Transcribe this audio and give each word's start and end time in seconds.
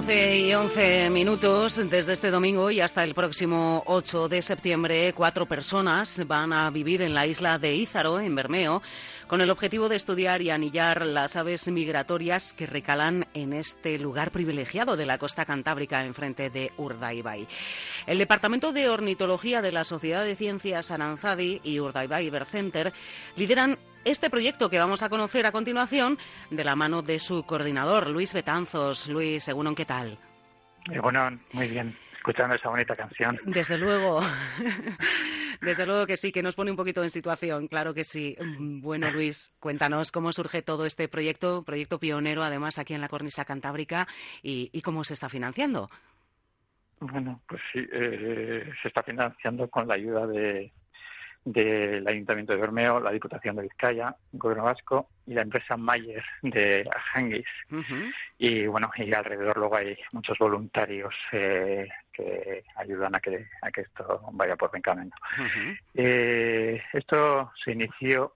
12 0.00 0.38
y 0.38 0.54
11 0.54 1.10
minutos 1.10 1.76
desde 1.90 2.14
este 2.14 2.30
domingo 2.30 2.70
y 2.70 2.80
hasta 2.80 3.04
el 3.04 3.12
próximo 3.12 3.82
8 3.84 4.30
de 4.30 4.40
septiembre, 4.40 5.12
cuatro 5.14 5.44
personas 5.44 6.26
van 6.26 6.54
a 6.54 6.70
vivir 6.70 7.02
en 7.02 7.12
la 7.12 7.26
isla 7.26 7.58
de 7.58 7.74
Ízaro, 7.74 8.18
en 8.18 8.34
Bermeo, 8.34 8.80
con 9.26 9.42
el 9.42 9.50
objetivo 9.50 9.90
de 9.90 9.96
estudiar 9.96 10.40
y 10.40 10.48
anillar 10.48 11.04
las 11.04 11.36
aves 11.36 11.68
migratorias 11.68 12.54
que 12.54 12.64
recalan 12.64 13.26
en 13.34 13.52
este 13.52 13.98
lugar 13.98 14.30
privilegiado 14.30 14.96
de 14.96 15.04
la 15.04 15.18
costa 15.18 15.44
cantábrica 15.44 16.02
enfrente 16.06 16.48
de 16.48 16.72
Urdaibai. 16.78 17.46
El 18.06 18.16
Departamento 18.16 18.72
de 18.72 18.88
Ornitología 18.88 19.60
de 19.60 19.72
la 19.72 19.84
Sociedad 19.84 20.24
de 20.24 20.34
Ciencias 20.34 20.90
Aranzadi 20.90 21.60
y 21.62 21.78
Urdaibai 21.78 22.30
Bird 22.30 22.46
Center 22.46 22.94
lideran 23.36 23.76
este 24.04 24.30
proyecto 24.30 24.70
que 24.70 24.78
vamos 24.78 25.02
a 25.02 25.08
conocer 25.08 25.46
a 25.46 25.52
continuación 25.52 26.18
de 26.50 26.64
la 26.64 26.76
mano 26.76 27.02
de 27.02 27.18
su 27.18 27.44
coordinador, 27.44 28.08
Luis 28.08 28.32
Betanzos. 28.32 29.08
Luis, 29.08 29.44
según 29.44 29.74
¿qué 29.74 29.84
tal? 29.84 30.18
Bueno, 31.02 31.38
muy 31.52 31.68
bien, 31.68 31.96
escuchando 32.16 32.54
esa 32.54 32.70
bonita 32.70 32.96
canción. 32.96 33.38
Desde 33.44 33.76
luego, 33.76 34.20
desde 35.60 35.86
luego 35.86 36.06
que 36.06 36.16
sí, 36.16 36.32
que 36.32 36.42
nos 36.42 36.56
pone 36.56 36.70
un 36.70 36.76
poquito 36.76 37.02
en 37.02 37.10
situación, 37.10 37.68
claro 37.68 37.92
que 37.92 38.04
sí. 38.04 38.36
Bueno, 38.58 39.10
Luis, 39.10 39.54
cuéntanos 39.60 40.10
cómo 40.10 40.32
surge 40.32 40.62
todo 40.62 40.86
este 40.86 41.08
proyecto, 41.08 41.62
proyecto 41.62 41.98
pionero 42.00 42.42
además 42.42 42.78
aquí 42.78 42.94
en 42.94 43.00
la 43.00 43.08
cornisa 43.08 43.44
cantábrica 43.44 44.08
y, 44.42 44.80
cómo 44.82 45.04
se 45.04 45.14
está 45.14 45.28
financiando. 45.28 45.90
Bueno, 47.00 47.40
pues 47.46 47.60
sí, 47.72 47.86
eh, 47.92 48.70
se 48.82 48.88
está 48.88 49.02
financiando 49.02 49.68
con 49.68 49.88
la 49.88 49.94
ayuda 49.94 50.26
de, 50.26 50.70
del 51.44 52.06
Ayuntamiento 52.06 52.52
de 52.52 52.60
Bermeo, 52.60 53.00
la 53.00 53.12
Diputación 53.12 53.56
de 53.56 53.62
Vizcaya, 53.62 54.14
el 54.32 54.38
Gobierno 54.38 54.64
Vasco 54.64 55.08
y 55.26 55.34
la 55.34 55.42
empresa 55.42 55.76
Mayer 55.76 56.22
de 56.42 56.88
Hangis. 57.14 57.46
Y 58.38 58.66
bueno, 58.66 58.90
y 58.96 59.12
alrededor 59.12 59.56
luego 59.56 59.76
hay 59.76 59.96
muchos 60.12 60.38
voluntarios 60.38 61.14
eh, 61.32 61.88
que 62.12 62.64
ayudan 62.76 63.14
a 63.14 63.20
que, 63.20 63.46
a 63.62 63.70
que 63.70 63.82
esto 63.82 64.20
vaya 64.32 64.56
por 64.56 64.70
buen 64.70 64.82
camino. 64.82 65.14
eh, 65.94 66.82
esto 66.92 67.52
se 67.64 67.72
inició 67.72 68.34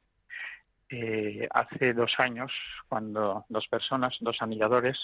eh, 0.88 1.48
hace 1.50 1.92
dos 1.92 2.12
años 2.18 2.52
cuando 2.88 3.44
dos 3.48 3.66
personas, 3.68 4.16
dos 4.20 4.36
aniladores, 4.40 4.98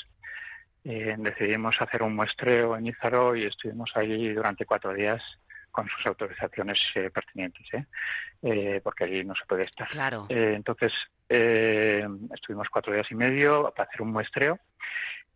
eh, 0.85 1.15
decidimos 1.19 1.77
hacer 1.81 2.03
un 2.03 2.17
muestreo 2.17 2.77
en 2.77 2.87
Izaro 2.87 3.37
y 3.37 3.45
estuvimos 3.45 3.91
ahí 3.95 4.33
durante 4.33 4.65
cuatro 4.65 4.95
días 4.95 5.23
con 5.71 5.89
sus 5.89 6.07
autorizaciones 6.07 6.81
eh, 6.95 7.11
pertinentes, 7.11 7.67
¿eh? 7.73 7.87
¿eh? 8.43 8.81
porque 8.83 9.05
allí 9.05 9.25
no 9.25 9.35
se 9.35 9.47
puede 9.47 9.65
estar. 9.65 9.89
Claro. 9.89 10.27
Eh, 10.29 10.55
entonces, 10.57 10.93
eh, 11.29 12.07
estuvimos 12.35 12.69
cuatro 12.69 12.93
días 12.93 13.07
y 13.11 13.15
medio 13.15 13.73
para 13.75 13.89
hacer 13.89 14.03
un 14.03 14.13
muestreo 14.13 14.59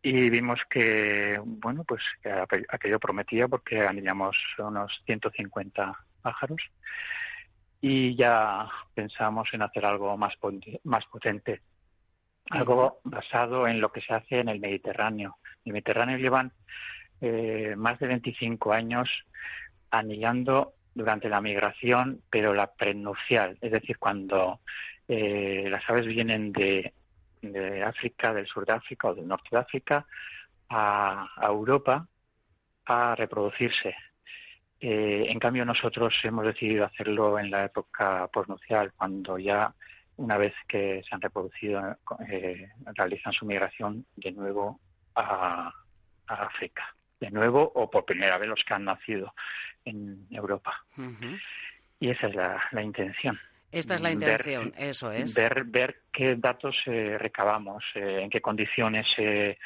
y 0.03 0.29
vimos 0.29 0.61
que, 0.69 1.41
bueno, 1.43 1.85
pues 1.85 2.03
que 2.23 2.31
aquello 2.69 3.01
prometía 3.01 3.49
porque 3.49 3.81
anillamos 3.81 4.37
unos 4.59 4.93
150 5.07 5.99
pájaros 6.21 6.61
y 7.81 8.17
ya 8.17 8.69
pensamos 8.95 9.49
en 9.53 9.63
hacer 9.63 9.87
algo 9.87 10.17
más, 10.17 10.35
más 10.85 11.05
potente, 11.07 11.63
algo 12.51 13.01
basado 13.05 13.67
en 13.67 13.81
lo 13.81 13.93
que 13.93 14.01
se 14.01 14.15
hace 14.15 14.41
en 14.41 14.49
el 14.49 14.61
Mediterráneo. 14.61 15.39
En 15.65 15.71
el 15.71 15.73
Mediterráneo 15.75 16.19
llevan 16.19 16.53
eh, 17.21 17.75
más 17.77 17.99
de 17.99 18.07
25 18.09 18.73
años 18.73 19.09
anillando 19.99 20.75
durante 20.95 21.29
la 21.29 21.41
migración, 21.41 22.23
pero 22.31 22.55
la 22.55 22.73
prenupcial, 22.73 23.59
es 23.61 23.73
decir, 23.73 23.99
cuando 23.99 24.61
eh, 25.09 25.67
las 25.69 25.89
aves 25.91 26.07
vienen 26.07 26.53
de, 26.53 26.93
África, 27.85 28.33
del 28.33 28.47
sur 28.47 28.65
de 28.65 28.73
África 28.73 29.09
o 29.09 29.15
del 29.15 29.29
norte 29.29 29.49
de 29.51 29.59
África 29.59 30.07
a, 30.71 31.29
Europa 31.43 32.07
a 32.87 33.15
reproducirse. 33.15 33.95
Eh, 34.81 35.27
en 35.29 35.39
cambio, 35.39 35.65
nosotros 35.65 36.19
hemos 36.23 36.47
decidido 36.47 36.85
hacerlo 36.85 37.39
en 37.39 37.51
la 37.51 37.65
época 37.65 38.29
posnupcial, 38.29 38.93
cuando 38.97 39.39
ya 39.39 39.75
una 40.17 40.39
vez 40.39 40.55
que 40.69 41.03
se 41.07 41.15
han 41.15 41.21
reproducido 41.21 41.97
eh, 42.29 42.69
realizan 42.95 43.33
su 43.33 43.45
migración 43.45 44.07
de 44.17 44.33
nuevo 44.33 44.81
a 45.17 45.73
África. 46.27 46.95
De 47.21 47.31
nuevo 47.31 47.73
o 47.75 47.91
por 47.91 48.05
primera 48.05 48.39
vez 48.39 48.49
los 48.49 48.65
que 48.65 48.75
han 48.75 48.85
nacido 48.85 49.35
en 49.85 50.27
Europa. 50.31 50.85
Y 52.01 52.11
esa 52.11 52.27
es 52.27 52.35
la, 52.35 52.83
intención. 52.83 53.39
Esta 53.71 53.95
es 53.95 54.01
la 54.01 54.13
intención, 54.13 54.73
eso 54.77 55.11
es. 55.11 55.35
Ver, 55.35 55.65
ver 55.65 56.03
qué 56.13 56.37
datos 56.37 56.77
eh, 56.87 57.17
recabamos, 57.19 57.85
eh, 57.95 58.21
en 58.23 58.31
qué 58.31 58.41
condiciones 58.41 59.07
eh, 59.19 59.57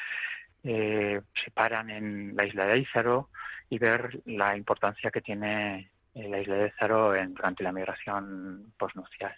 se 0.63 1.51
paran 1.53 1.89
en 1.89 2.35
la 2.35 2.45
isla 2.45 2.65
de 2.65 2.79
Ízaro 2.79 3.29
y 3.69 3.77
ver 3.77 4.21
la 4.25 4.55
importancia 4.55 5.11
que 5.11 5.21
tiene 5.21 5.91
la 6.13 6.39
isla 6.39 6.55
de 6.55 6.67
Ízaro 6.67 7.15
en, 7.15 7.33
durante 7.33 7.63
la 7.63 7.71
migración 7.71 8.73
postnupcial. 8.77 9.35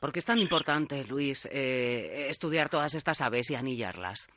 ¿Por 0.00 0.12
qué 0.12 0.18
es 0.20 0.24
tan 0.24 0.38
importante, 0.38 1.04
Luis, 1.04 1.46
estudiar 1.50 2.68
todas 2.68 2.94
estas 2.94 3.20
aves 3.20 3.50
y 3.50 3.56
anillarlas? 3.56 4.30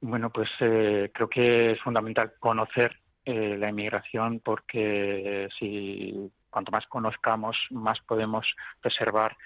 Bueno, 0.00 0.30
pues 0.30 0.48
creo 0.58 1.28
que 1.28 1.72
es 1.72 1.80
fundamental 1.80 2.34
conocer 2.38 3.00
eh, 3.24 3.56
la 3.58 3.68
inmigración 3.68 4.40
porque 4.40 5.48
si 5.58 6.30
cuanto 6.50 6.70
más 6.70 6.86
conozcamos, 6.86 7.56
más 7.70 7.98
podemos 8.00 8.46
preservar 8.80 9.36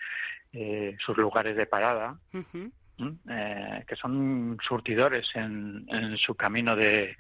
eh, 0.53 0.97
sus 1.05 1.17
lugares 1.17 1.57
de 1.57 1.67
parada, 1.67 2.19
eh, 2.35 3.85
que 3.87 3.97
son 3.97 4.59
surtidores 4.67 5.29
en, 5.35 5.87
en 5.89 6.17
su 6.17 6.35
camino 6.35 6.75
de, 6.75 7.17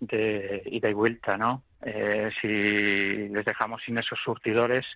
de, 0.00 0.62
ida 0.66 0.88
y 0.88 0.94
vuelta, 0.94 1.36
¿no? 1.36 1.64
Eh, 1.82 2.30
si 2.40 3.28
les 3.28 3.44
dejamos 3.44 3.82
sin 3.84 3.98
esos 3.98 4.18
surtidores 4.24 4.86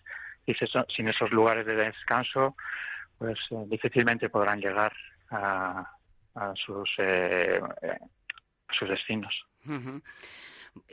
y 0.47 0.55
sin 0.55 1.09
esos 1.09 1.31
lugares 1.31 1.67
de 1.67 1.77
descanso, 1.77 2.57
pues 3.19 3.39
eh, 3.51 3.65
difícilmente 3.67 4.29
podrán 4.31 4.61
llegar 4.61 4.93
a, 5.31 5.87
a 6.35 6.55
sus, 6.57 6.91
eh, 6.99 7.61
a 7.63 8.75
sus 8.75 8.89
destinos. 8.89 9.35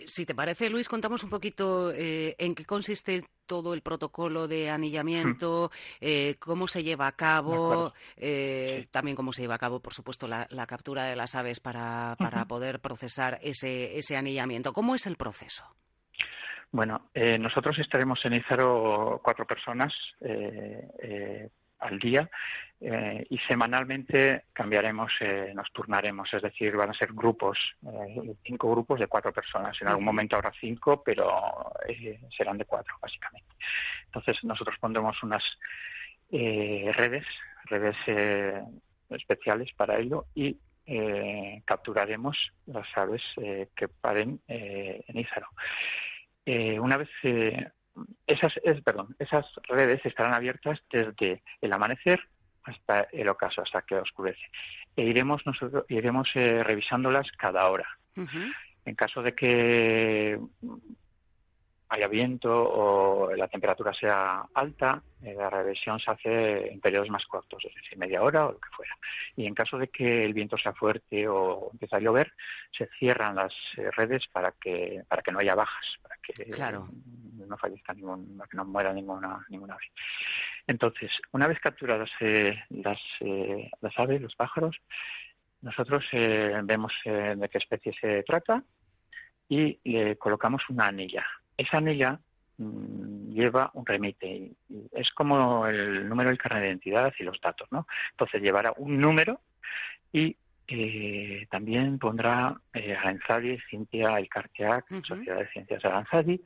Si 0.08 0.26
te 0.26 0.36
parece, 0.36 0.70
Luis, 0.70 0.90
contamos 0.90 1.24
un 1.24 1.30
poquito 1.30 1.92
eh, 1.92 2.36
en 2.38 2.56
qué 2.56 2.66
consiste 2.66 3.24
todo 3.46 3.74
el 3.74 3.82
protocolo 3.82 4.48
de 4.48 4.70
anillamiento, 4.70 5.72
eh, 6.02 6.36
cómo 6.40 6.68
se 6.68 6.84
lleva 6.84 7.08
a 7.08 7.12
cabo, 7.14 7.94
eh, 8.16 8.88
también 8.92 9.16
cómo 9.16 9.34
se 9.34 9.42
lleva 9.42 9.56
a 9.56 9.60
cabo, 9.60 9.80
por 9.80 9.94
supuesto, 9.94 10.28
la, 10.28 10.48
captura 10.68 11.06
de 11.06 11.16
las 11.16 11.36
aves 11.36 11.60
para, 11.60 12.16
para 12.18 12.46
poder 12.46 12.80
procesar 12.80 13.40
ese, 13.42 13.98
ese 13.98 14.18
anillamiento. 14.18 14.74
¿Cómo 14.74 14.96
es 14.96 15.08
el 15.08 15.16
proceso? 15.16 15.64
Bueno, 16.72 17.10
nosotros 17.40 17.80
estaremos 17.80 18.20
en 18.26 18.34
Izaro 18.34 19.22
cuatro 19.24 19.46
personas 19.46 19.94
al 21.80 22.00
día 22.00 22.30
eh, 22.80 23.26
y 23.32 23.40
semanalmente 23.40 24.46
cambiaremos, 24.54 25.12
eh, 25.20 25.52
nos 25.56 25.72
turnaremos, 25.72 26.32
es 26.32 26.44
decir, 26.44 26.76
van 26.76 26.92
a 26.92 26.94
ser 26.94 27.12
grupos, 27.12 27.58
eh, 27.84 28.36
cinco 28.44 28.70
grupos 28.70 29.00
de 29.00 29.08
cuatro 29.08 29.34
personas. 29.34 29.76
En 29.82 29.88
algún 29.88 30.06
momento 30.06 30.36
habrá 30.36 30.52
cinco, 30.60 31.02
pero 31.04 31.74
serán 32.36 32.60
de 32.60 32.66
cuatro, 32.66 32.96
básicamente. 33.02 33.50
Entonces, 34.06 34.44
nosotros 34.44 34.76
pondremos 34.80 35.22
unas 35.24 35.44
redes, 36.30 37.26
redes 37.66 37.96
especiales 39.10 39.72
para 39.74 39.98
ello 39.98 40.26
y 40.36 40.58
capturaremos 41.66 42.38
las 42.66 42.86
aves 42.96 43.24
que 43.76 43.88
paren 43.88 44.42
en 44.48 45.18
Ízaro. 45.18 45.48
una 46.82 46.98
vez 46.98 47.10
esas, 48.26 48.54
es, 48.64 48.82
perdón, 48.82 49.16
esas 49.20 49.46
redes 49.68 50.06
estarán 50.06 50.34
abiertas 50.34 50.80
desde 50.92 51.42
el 51.62 51.74
amanecer 51.74 52.22
hasta 52.64 53.08
el 53.12 53.30
ocaso, 53.30 53.62
hasta 53.62 53.82
que 53.82 53.96
oscurece. 53.96 54.44
E 54.96 55.04
iremos 55.04 55.46
nosotros 55.46 55.86
iremos 55.90 56.30
eh, 56.36 56.64
revisándolas 56.64 57.32
cada 57.34 57.70
hora. 57.70 57.88
En 58.86 58.96
caso 58.96 59.22
de 59.22 59.36
que 59.36 60.40
haya 61.90 62.08
viento 62.08 62.52
o 62.52 63.34
la 63.36 63.48
temperatura 63.48 63.94
sea 63.94 64.46
alta, 64.54 65.02
eh, 65.22 65.34
la 65.34 65.50
revisión 65.50 66.00
se 66.00 66.12
hace 66.12 66.72
en 66.72 66.82
periodos 66.82 67.10
más 67.10 67.26
cortos, 67.26 67.64
es 67.66 67.74
decir, 67.76 67.98
media 67.98 68.22
hora 68.22 68.48
o 68.48 68.52
lo 68.52 68.60
que 68.60 68.70
fuera. 68.70 68.98
Y 69.36 69.46
en 69.46 69.56
caso 69.56 69.78
de 69.78 69.88
que 69.88 70.26
el 70.26 70.34
viento 70.34 70.58
sea 70.58 70.74
fuerte 70.74 71.28
o 71.28 71.70
empiece 71.72 71.96
a 71.96 72.00
llover, 72.00 72.34
se 72.78 72.88
cierran 73.00 73.36
las 73.36 73.54
eh, 73.78 73.90
redes 73.92 74.26
para 74.32 74.52
que 74.52 75.04
para 75.08 75.22
que 75.22 75.32
no 75.32 75.40
haya 75.40 75.56
bajas, 75.56 75.86
para 76.02 76.16
que 76.18 76.46
no 77.48 77.58
fallezca 77.58 77.94
ningún, 77.94 78.38
para 78.38 78.50
que 78.50 78.58
no 78.58 78.66
muera 78.66 78.94
ninguna 78.94 79.46
ninguna 79.50 79.76
ave. 79.76 79.92
Entonces, 80.68 81.12
una 81.32 81.48
vez 81.48 81.60
capturadas 81.60 82.10
eh, 82.20 82.60
las 82.70 83.00
las 83.82 83.98
aves, 83.98 84.22
los 84.22 84.36
pájaros, 84.36 84.78
nosotros 85.62 86.06
vemos 86.12 86.94
de 87.04 87.50
qué 87.50 87.58
especie 87.58 87.94
se 88.00 88.24
trata 88.24 88.64
y 89.50 89.80
le 89.84 90.18
colocamos 90.18 90.62
una 90.70 90.88
anilla 90.88 91.26
esa 91.58 91.78
anilla 91.78 92.20
mm, 92.58 93.32
lleva 93.32 93.72
un 93.74 93.86
remite. 93.86 94.52
es 94.94 95.12
como 95.12 95.68
el 95.68 96.08
número 96.08 96.30
del 96.30 96.38
carnet 96.38 96.62
de 96.62 96.70
identidad 96.70 97.14
y 97.20 97.24
los 97.24 97.40
datos, 97.42 97.68
¿no? 97.72 97.88
Entonces 98.12 98.42
llevará 98.42 98.74
un 98.78 99.00
número 99.00 99.42
y 100.14 100.38
eh, 100.68 101.48
también 101.50 101.98
pondrá 101.98 102.60
eh, 102.74 102.94
Aranzadi, 102.94 103.58
Cintia 103.70 104.20
y 104.20 104.28
Carteac, 104.28 104.86
Sociedad 105.06 105.40
de 105.40 105.48
Ciencias 105.48 105.82
de 105.82 105.88
Aranzadi, 105.88 106.44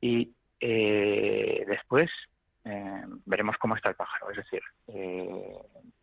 y 0.00 0.30
eh, 0.60 1.64
después 1.66 2.10
eh, 2.64 3.02
veremos 3.24 3.56
cómo 3.56 3.74
está 3.74 3.88
el 3.88 3.94
pájaro, 3.94 4.30
es 4.30 4.36
decir, 4.36 4.62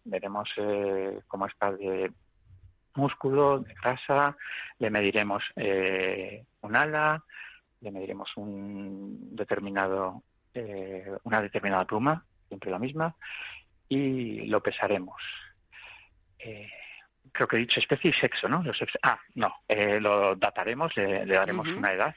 veremos 0.05 0.49
cómo 1.27 1.45
está 1.45 1.71
de 1.71 2.11
músculo, 2.95 3.59
de 3.59 3.73
grasa, 3.75 4.35
le 4.79 4.89
mediremos 4.89 5.43
un 6.61 6.75
ala, 6.75 7.23
le 7.85 7.91
mediremos 7.91 8.35
un 8.35 9.35
determinado, 9.35 10.23
eh, 10.55 11.05
una 11.23 11.39
determinada 11.39 11.85
pluma, 11.85 12.25
siempre 12.47 12.71
la 12.71 12.79
misma, 12.79 13.15
y 13.87 14.47
lo 14.47 14.61
pesaremos. 14.61 15.21
Eh, 16.39 16.67
creo 17.31 17.47
que 17.47 17.57
he 17.57 17.59
dicho 17.59 17.79
especie 17.79 18.09
y 18.09 18.13
sexo, 18.13 18.49
¿no? 18.49 18.63
ah, 19.03 19.19
no, 19.35 19.53
eh, 19.67 19.99
lo 19.99 20.35
dataremos, 20.35 20.97
le, 20.97 21.27
daremos 21.27 21.67
una 21.67 21.93
edad 21.93 22.15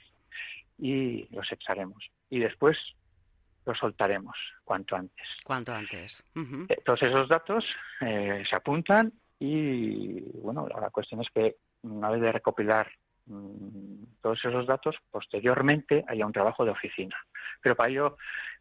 y 0.78 1.28
lo 1.34 1.44
sexaremos. 1.44 2.02
Y 2.30 2.38
después 2.38 2.78
lo 3.66 3.74
soltaremos 3.74 4.36
cuanto 4.64 4.96
antes. 4.96 5.28
Cuanto 5.44 5.74
antes. 5.74 6.24
todos 6.84 7.02
esos 7.02 7.28
datos 7.28 7.66
se 8.00 8.56
apuntan 8.56 9.12
y, 9.38 10.20
bueno, 10.40 10.66
la 10.66 10.88
cuestión 10.88 11.20
es 11.20 11.28
que 11.28 11.56
una 11.82 12.08
vez 12.08 12.22
de 12.22 12.32
recopilar 12.32 12.90
Mm, 13.28 13.87
todos 14.20 14.44
esos 14.44 14.66
datos, 14.66 14.96
posteriormente 15.10 16.04
haya 16.08 16.26
un 16.26 16.32
trabajo 16.32 16.64
de 16.64 16.70
oficina. 16.70 17.16
Pero 17.60 17.74
para 17.74 17.90
ello 17.90 18.16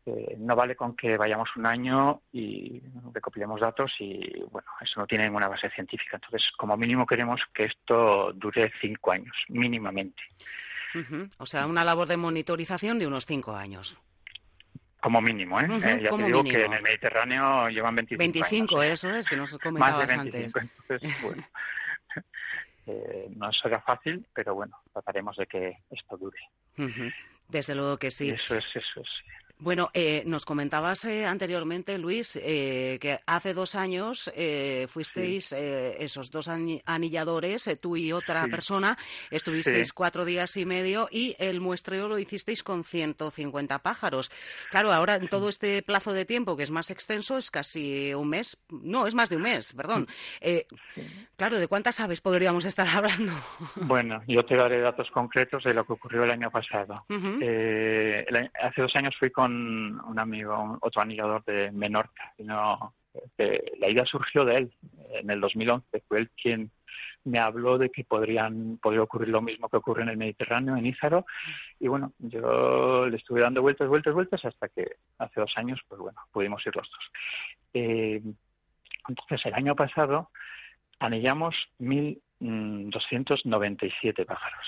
eh, 0.06 0.36
no 0.38 0.56
vale 0.56 0.76
con 0.76 0.96
que 0.96 1.18
vayamos 1.18 1.50
un 1.56 1.66
año 1.66 2.22
y 2.32 2.82
recopilemos 3.14 3.60
datos 3.60 3.92
y, 4.00 4.42
bueno, 4.52 4.70
eso 4.82 5.00
no 5.00 5.08
tiene 5.08 5.26
ninguna 5.26 5.50
base 5.50 5.70
científica. 5.70 6.18
Entonces, 6.18 6.50
como 6.58 6.78
mínimo 6.78 7.06
queremos 7.06 7.42
que 7.54 7.66
esto 7.66 8.32
dure 8.34 8.72
cinco 8.80 9.12
años, 9.12 9.36
mínimamente. 9.50 10.24
O 11.38 11.46
sea, 11.46 11.68
una 11.68 11.84
labor 11.84 12.08
de 12.08 12.18
monitorización 12.18 12.98
de 12.98 13.08
unos 13.08 13.26
cinco 13.26 13.56
años. 13.56 13.98
Como 15.02 15.22
mínimo, 15.22 15.60
¿eh? 15.60 15.68
eh 15.70 16.00
ya 16.04 16.10
te 16.10 16.24
digo 16.24 16.44
que 16.44 16.66
en 16.66 16.74
el 16.74 16.82
Mediterráneo 16.82 17.70
llevan 17.70 17.96
25 17.96 18.20
25, 18.20 18.84
eso 18.84 19.10
es, 19.10 19.30
que 19.30 19.36
nos 19.36 19.58
comentabas 19.60 20.10
antes. 20.12 20.54
bueno. 21.22 21.44
Eh, 22.88 23.28
no 23.36 23.52
será 23.52 23.82
fácil, 23.82 24.26
pero 24.34 24.56
bueno, 24.56 24.78
trataremos 24.94 25.36
de 25.36 25.46
que 25.46 25.78
esto 25.90 26.18
dure. 26.18 26.40
Desde 27.50 27.76
luego 27.76 27.98
que 27.98 28.12
sí. 28.12 28.30
Eso 28.30 28.56
es, 28.56 28.66
eso 28.74 29.02
es. 29.02 29.10
Bueno, 29.60 29.90
eh, 29.96 30.22
nos 30.28 30.46
comentabas 30.46 31.04
eh, 31.06 31.26
anteriormente, 31.26 31.98
Luis, 31.98 32.40
eh, 32.40 33.00
que 33.02 33.20
hace 33.26 33.56
dos 33.56 33.74
años 33.74 34.32
fuisteis 34.88 35.52
esos 35.52 36.30
dos 36.30 36.48
anilladores, 36.48 37.70
tú 37.82 37.98
y 37.98 38.12
otra 38.12 38.48
persona, 38.48 38.98
estuvisteis 39.32 39.94
cuatro 39.94 40.26
días 40.26 40.56
y 40.58 40.66
medio 40.66 41.08
y 41.12 41.36
el 41.40 41.60
muestreo 41.60 42.08
lo 42.08 42.20
hicisteis 42.20 42.62
con 42.62 42.84
150 42.84 43.80
pájaros. 43.80 44.32
Claro, 44.70 44.94
ahora 44.94 45.16
en 45.16 45.28
todo 45.28 45.50
este 45.50 45.82
plazo 45.82 46.14
de 46.14 46.26
tiempo, 46.26 46.56
que 46.56 46.64
es 46.64 46.72
más 46.72 46.92
extenso, 46.92 47.38
es 47.38 47.50
casi 47.50 48.14
un 48.14 48.30
mes, 48.30 48.58
no, 48.70 49.08
es 49.08 49.16
más 49.16 49.30
de 49.30 49.38
un 49.38 49.44
mes, 49.44 49.74
perdón. 49.74 50.08
claro, 51.36 51.58
¿de 51.58 51.68
cuántas 51.68 52.00
aves 52.00 52.22
podríamos 52.22 52.66
estar 52.66 52.88
hablando? 52.88 53.34
Bueno, 53.88 54.22
yo 54.28 54.44
te 54.44 54.56
daré 54.56 54.80
datos 54.80 55.10
concretos 55.12 55.64
de 55.64 55.74
lo 55.74 55.86
que 55.86 55.94
ocurrió 55.94 56.24
el 56.24 56.32
año 56.32 56.52
pasado. 56.52 57.06
hace 57.08 58.82
dos 58.82 58.96
años 58.96 59.16
fui 59.20 59.30
con 59.32 59.47
un 59.52 60.20
amigo, 60.20 60.78
otro 60.82 61.02
anillador 61.02 61.44
de 61.46 61.72
Menorca. 61.72 62.34
Sino 62.38 62.94
la 63.80 63.90
idea 63.90 64.06
surgió 64.06 64.46
de 64.46 64.58
él 64.58 64.74
en 65.12 65.30
el 65.30 65.42
2011. 65.42 66.04
Fue 66.08 66.20
él 66.20 66.30
quien 66.42 66.72
me 67.24 67.40
habló 67.40 67.78
de 67.78 67.90
que 67.90 68.04
podrían 68.04 68.78
podría 68.82 69.04
ocurrir 69.04 69.30
lo 69.30 69.42
mismo 69.42 69.70
que 69.70 69.78
ocurre 69.78 70.04
en 70.04 70.10
el 70.10 70.18
Mediterráneo, 70.18 70.76
en 70.78 70.86
Ízaro. 70.86 71.26
Y 71.80 71.88
bueno, 71.88 72.14
yo 72.20 73.08
le 73.08 73.18
estuve 73.18 73.42
dando 73.42 73.62
vueltas, 73.62 73.88
vueltas, 73.88 74.14
vueltas 74.14 74.46
hasta 74.46 74.70
que 74.70 74.98
hace 75.18 75.40
dos 75.40 75.54
años, 75.58 75.82
pues 75.88 76.00
bueno, 76.00 76.20
pudimos 76.32 76.64
ir 76.66 76.76
los 76.76 76.88
dos. 76.90 77.12
Eh, 77.74 78.22
entonces, 79.08 79.46
el 79.46 79.54
año 79.54 79.76
pasado 79.76 80.32
anillamos 81.00 81.56
1.297 81.80 84.26
pájaros. 84.26 84.66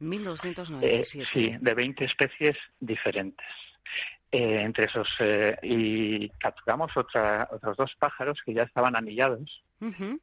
1.297. 0.00 0.82
Eh, 0.82 1.04
sí, 1.32 1.56
de 1.58 1.74
20 1.74 2.04
especies 2.04 2.56
diferentes. 2.80 3.46
Eh, 4.34 4.62
entre 4.62 4.86
esos 4.86 5.06
eh, 5.18 5.54
y 5.62 6.30
capturamos 6.30 6.96
otra, 6.96 7.46
otros 7.52 7.76
dos 7.76 7.92
pájaros 7.98 8.40
que 8.42 8.54
ya 8.54 8.62
estaban 8.62 8.96
anillados. 8.96 9.62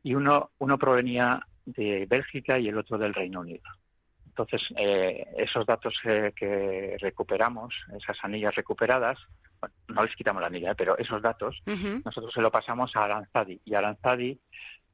Y 0.01 0.15
uno 0.15 0.49
uno 0.57 0.79
provenía 0.79 1.45
de 1.65 2.07
Bélgica 2.09 2.57
y 2.57 2.69
el 2.69 2.77
otro 2.79 2.97
del 2.97 3.13
Reino 3.13 3.41
Unido. 3.41 3.61
Entonces 4.25 4.63
eh, 4.77 5.27
esos 5.37 5.63
datos 5.67 5.93
que 6.01 6.97
recuperamos, 6.99 7.75
esas 8.01 8.17
anillas 8.23 8.55
recuperadas, 8.55 9.19
no 9.89 10.03
les 10.03 10.15
quitamos 10.15 10.41
la 10.41 10.47
anilla, 10.47 10.73
pero 10.73 10.97
esos 10.97 11.21
datos 11.21 11.61
nosotros 12.03 12.33
se 12.33 12.41
lo 12.41 12.49
pasamos 12.49 12.95
a 12.95 13.03
Aranzadi. 13.03 13.61
Y 13.63 13.75
Aranzadi 13.75 14.39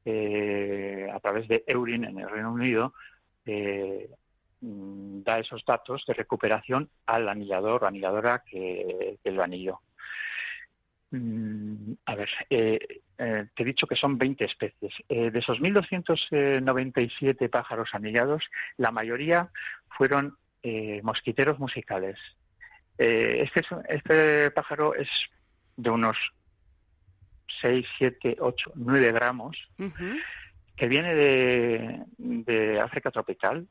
a 0.04 1.20
través 1.20 1.48
de 1.48 1.64
Eurin 1.66 2.04
en 2.04 2.18
el 2.18 2.28
Reino 2.28 2.52
Unido 2.52 2.92
Mm, 4.62 5.22
da 5.22 5.38
esos 5.38 5.62
datos 5.66 6.04
de 6.06 6.14
recuperación 6.14 6.88
al 7.04 7.28
anillador 7.28 7.84
o 7.84 7.86
anilladora 7.86 8.42
que, 8.48 9.18
lo 9.24 9.42
anilló. 9.42 9.80
Mm, 11.10 11.92
a 12.06 12.14
ver, 12.14 12.30
eh, 12.48 12.78
eh, 13.18 13.46
te 13.54 13.62
he 13.62 13.66
dicho 13.66 13.86
que 13.86 13.96
son 13.96 14.16
20 14.16 14.44
especies. 14.46 14.94
Eh, 15.10 15.30
de 15.30 15.38
esos 15.38 15.60
1.297 15.60 17.50
pájaros 17.50 17.90
anillados, 17.92 18.44
la 18.78 18.90
mayoría 18.90 19.50
fueron 19.88 20.36
mosquiteros 21.02 21.60
musicales. 21.60 22.18
Este, 22.98 23.62
este, 23.88 24.50
pájaro 24.50 24.96
es 24.96 25.08
de 25.76 25.90
unos 25.90 26.16
6, 27.62 27.86
7, 27.98 28.38
8, 28.40 28.72
9 28.74 29.12
gramos, 29.12 29.56
que 30.74 30.88
viene 30.88 31.14
de 31.14 32.80
África 32.80 33.12
tropical, 33.12 33.68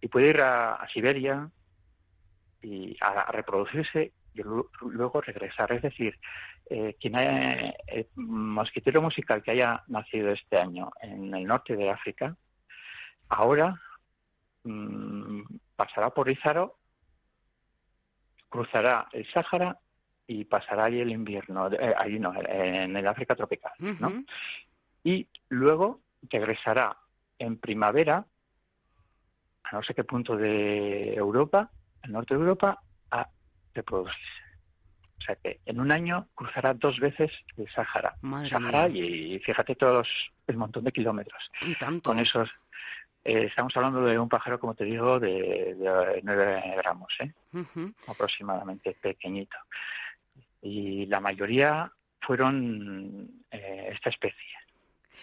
y 0.00 0.08
puede 0.08 0.30
ir 0.30 0.40
a, 0.40 0.86
Siberia 0.92 1.50
y 2.62 2.96
a, 3.00 3.30
reproducirse 3.32 4.12
y 4.34 4.42
luego 4.42 5.20
regresar. 5.20 5.72
Es 5.72 5.82
decir, 5.82 6.18
eh, 6.70 6.96
quien 7.00 7.16
haya, 7.16 7.74
eh, 7.86 8.08
mosquitero 8.14 9.02
musical 9.02 9.42
que 9.42 9.52
haya 9.52 9.82
nacido 9.88 10.30
este 10.30 10.58
año 10.58 10.90
en 11.00 11.34
el 11.34 11.44
norte 11.44 11.76
de 11.76 11.90
África, 11.90 12.36
ahora 13.28 13.80
mm, 14.64 15.42
pasará 15.76 16.10
por 16.10 16.30
Izaro, 16.30 16.76
cruzará 18.48 19.08
el 19.12 19.26
Sáhara 19.32 19.78
y 20.26 20.44
pasará 20.44 20.84
ahí 20.84 21.00
el 21.00 21.10
invierno, 21.10 21.70
eh, 21.72 21.94
ahí 21.96 22.18
no, 22.18 22.32
en 22.36 22.96
el 22.96 23.06
África 23.06 23.34
tropical, 23.34 23.72
¿no? 23.78 24.24
Y 25.02 25.26
luego 25.48 26.00
regresará 26.22 26.98
en 27.38 27.58
primavera 27.58 28.26
a 29.70 29.76
no 29.76 29.82
sé 29.82 29.94
qué 29.94 30.04
punto 30.04 30.36
de 30.36 31.14
Europa, 31.14 31.70
el 32.02 32.12
norte 32.12 32.34
de 32.34 32.40
Europa, 32.40 32.80
a 33.10 33.28
reproducirse. 33.74 34.18
O 35.18 35.22
sea 35.22 35.36
que 35.36 35.60
en 35.66 35.80
un 35.80 35.92
año 35.92 36.26
cruzará 36.34 36.74
dos 36.74 36.98
veces 36.98 37.30
el 37.56 37.68
Sáhara. 37.70 38.14
Sáhara 38.48 38.88
y, 38.88 39.38
fíjate 39.40 39.74
todos 39.74 40.08
el 40.46 40.56
montón 40.56 40.84
de 40.84 40.92
kilómetros. 40.92 41.50
Y 41.62 41.74
tanto. 41.74 42.10
Con 42.10 42.18
esos 42.18 42.48
eh, 43.24 43.46
estamos 43.46 43.76
hablando 43.76 44.02
de 44.02 44.18
un 44.18 44.28
pájaro, 44.28 44.58
como 44.58 44.74
te 44.74 44.84
digo, 44.84 45.20
de, 45.20 45.74
de 45.74 46.20
9 46.22 46.74
gramos, 46.78 47.12
¿eh? 47.20 47.32
aproximadamente, 48.06 48.96
pequeñito. 49.00 49.56
Y 50.62 51.06
la 51.06 51.20
mayoría 51.20 51.92
fueron 52.20 53.28
eh, 53.50 53.90
esta 53.92 54.10
especie. 54.10 54.57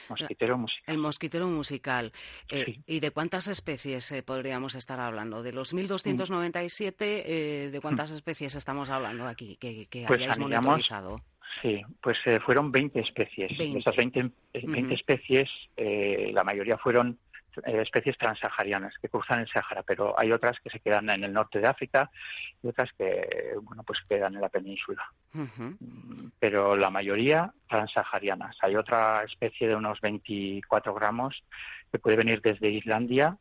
Mosquitero 0.10 0.58
musical. 0.58 0.94
El 0.94 0.98
mosquitero 0.98 1.48
musical. 1.48 2.12
Eh, 2.50 2.80
¿Y 2.86 3.00
de 3.00 3.12
cuántas 3.12 3.48
especies 3.48 4.12
eh, 4.12 4.24
podríamos 4.24 4.76
estar 4.76 5.00
hablando? 5.00 5.44
De 5.44 5.54
los 5.54 5.74
1.297, 5.74 6.94
eh, 7.00 7.70
¿de 7.72 7.82
cuántas 7.82 8.12
mm. 8.12 8.16
especies 8.16 8.56
estamos 8.56 8.90
hablando 8.90 9.28
aquí 9.28 9.58
que, 9.58 9.88
que 9.88 10.06
pues 10.08 10.22
hayáis 10.22 10.40
monitorizado? 10.40 11.18
Sí, 11.62 11.82
pues 12.02 12.18
fueron 12.46 12.72
20 12.72 13.00
especies. 13.00 13.58
De 13.58 13.78
esas 13.78 13.96
20, 13.96 14.30
20 14.54 14.94
especies, 14.94 15.50
la 15.78 16.44
mayoría 16.44 16.78
fueron 16.78 17.18
eh, 17.18 17.25
especies 17.64 18.18
transsaharianas 18.18 18.94
que 19.02 19.10
cruzan 19.10 19.40
el 19.40 19.48
Sahara, 19.48 19.84
pero 19.84 20.18
hay 20.20 20.32
otras 20.32 20.60
que 20.60 20.70
se 20.70 20.80
quedan 20.80 21.10
en 21.10 21.24
el 21.24 21.34
norte 21.34 21.60
de 21.60 21.68
África 21.68 22.10
y 22.62 22.68
otras 22.68 22.90
que, 22.98 23.54
bueno, 23.62 23.84
pues 23.84 24.00
quedan 24.08 24.36
en 24.36 24.42
la 24.42 24.50
península. 24.50 25.04
Mm, 25.34 26.30
pero 26.40 26.76
la 26.76 26.90
mayoría 26.90 27.52
transsaharianas. 27.68 28.58
Hay 28.62 28.76
otra 28.76 29.24
especie 29.24 29.68
de 29.68 29.76
unos 29.76 30.00
24 30.02 30.94
gramos 30.94 31.44
que 31.92 32.00
puede 32.00 32.18
venir 32.18 32.42
desde 32.42 32.70
Islandia 32.70 33.38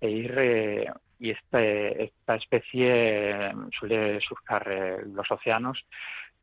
e 0.00 0.10
ir 0.10 0.34
eh, 0.38 0.92
y 1.18 1.30
este, 1.30 2.04
esta 2.04 2.34
especie 2.36 3.52
suele 3.78 4.20
surcar 4.20 4.66
eh, 4.70 4.98
los 5.04 5.30
océanos, 5.30 5.84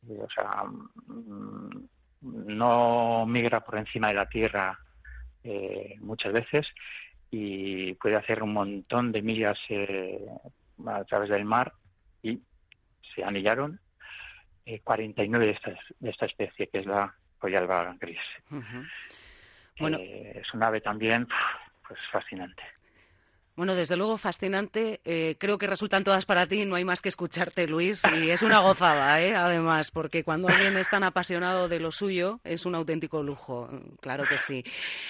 o 0.08 0.30
sea, 0.30 0.64
mm, 0.64 1.88
no 2.22 3.26
migra 3.26 3.62
por 3.62 3.78
encima 3.78 4.10
de 4.10 4.14
la 4.14 4.30
Tierra 4.30 4.80
eh, 5.44 5.96
muchas 6.00 6.34
veces 6.34 6.68
y 7.30 7.94
puede 7.96 8.16
hacer 8.16 8.44
un 8.44 8.54
montón 8.54 9.12
de 9.12 9.22
millas 9.22 9.58
eh, 9.70 10.26
a 10.86 11.04
través 11.04 11.30
del 11.30 11.46
mar 11.46 11.74
y 12.22 12.40
se 13.14 13.24
anillaron 13.24 13.80
49 14.84 15.44
eh, 15.44 15.48
de 15.48 15.54
esta, 15.54 15.80
de 16.00 16.10
esta 16.10 16.26
especie, 16.26 16.68
que 16.68 16.80
es 16.80 16.86
la 16.86 17.14
Coyalba 17.38 17.96
gris. 18.00 18.20
bueno, 19.80 19.98
es 20.00 20.54
un 20.54 20.64
ave 20.64 20.82
también 20.82 21.28
pues 21.88 22.00
fascinante. 22.12 22.64
Bueno, 23.58 23.74
desde 23.74 23.98
luego 23.98 24.18
fascinante. 24.20 25.02
Eh, 25.04 25.36
creo 25.40 25.58
que 25.58 25.66
resultan 25.66 26.04
todas 26.04 26.28
para 26.28 26.46
ti. 26.46 26.64
No 26.64 26.76
hay 26.76 26.86
más 26.86 27.02
que 27.02 27.10
escucharte, 27.10 27.66
Luis. 27.66 28.04
Y 28.22 28.30
es 28.30 28.44
una 28.44 28.60
gozada, 28.60 29.20
¿eh? 29.26 29.34
además, 29.36 29.90
porque 29.90 30.24
cuando 30.24 30.48
alguien 30.48 30.78
es 30.78 30.88
tan 30.88 31.04
apasionado 31.04 31.68
de 31.68 31.80
lo 31.80 31.90
suyo, 31.90 32.40
es 32.44 32.68
un 32.68 32.76
auténtico 32.76 33.24
lujo. 33.24 33.68
Claro 34.00 34.26
que 34.30 34.38
sí. 34.38 34.64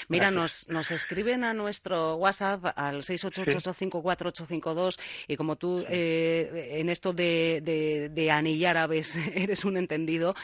Mira, 0.08 0.32
nos, 0.32 0.70
nos 0.70 0.92
escriben 0.92 1.44
a 1.44 1.54
nuestro 1.54 2.16
WhatsApp 2.16 2.68
al 2.78 3.04
688-854-852 3.04 4.98
y 5.28 5.36
como 5.36 5.58
tú 5.58 5.84
eh, 5.90 6.78
en 6.80 6.88
esto 6.88 7.12
de, 7.12 8.10
de, 8.14 8.32
anillar 8.32 8.78
aves 8.78 9.18
eres 9.36 9.66
un 9.66 9.76
entendido, 9.76 10.36